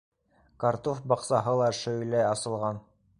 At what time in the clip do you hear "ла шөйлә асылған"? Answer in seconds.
1.61-2.81